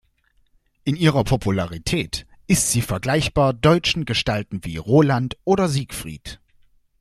In 0.83 0.95
ihrer 0.95 1.23
Popularität 1.23 2.25
ist 2.47 2.71
sie 2.71 2.81
vergleichbar 2.81 3.53
deutschen 3.53 4.05
Gestalten 4.05 4.61
wie 4.65 4.77
Roland 4.77 5.37
oder 5.43 5.69
Siegfried. 5.69 6.39